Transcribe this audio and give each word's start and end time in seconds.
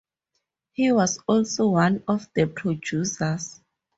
He 0.71 0.91
was 0.91 1.19
also 1.27 1.69
one 1.69 2.01
of 2.07 2.27
the 2.33 2.47
producers. 2.47 3.61